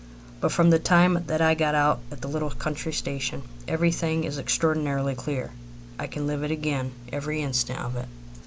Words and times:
But 0.39 0.51
from 0.51 0.71
the 0.71 0.79
time 0.79 1.25
that 1.27 1.43
I 1.43 1.53
got 1.53 1.75
out 1.75 1.99
at 2.11 2.21
the 2.21 2.27
little 2.27 2.49
country 2.49 2.91
station 2.91 3.43
everything 3.67 4.23
is 4.23 4.39
extraordinarily 4.39 5.13
clear. 5.13 5.51
I 5.99 6.07
can 6.07 6.25
live 6.25 6.41
it 6.41 6.49
again 6.49 6.93
every 7.13 7.43
instant 7.43 7.79
of 7.81 7.95
it. 7.95 8.07